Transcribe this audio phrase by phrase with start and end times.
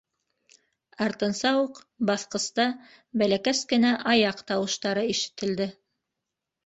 [1.05, 2.65] Артынса уҡ баҫҡыста
[3.23, 5.69] бәләкәс кенә аяҡ тауыштары ишетелде.